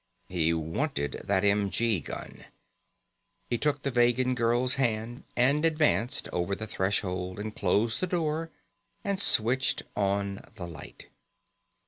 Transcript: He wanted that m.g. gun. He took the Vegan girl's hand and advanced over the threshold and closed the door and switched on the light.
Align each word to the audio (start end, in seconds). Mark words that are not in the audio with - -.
He 0.29 0.51
wanted 0.51 1.21
that 1.25 1.45
m.g. 1.45 1.99
gun. 1.99 2.45
He 3.51 3.59
took 3.59 3.83
the 3.83 3.91
Vegan 3.91 4.33
girl's 4.33 4.73
hand 4.73 5.25
and 5.35 5.63
advanced 5.63 6.27
over 6.33 6.55
the 6.55 6.65
threshold 6.65 7.39
and 7.39 7.55
closed 7.55 7.99
the 7.99 8.07
door 8.07 8.49
and 9.03 9.19
switched 9.19 9.83
on 9.95 10.43
the 10.55 10.65
light. 10.65 11.09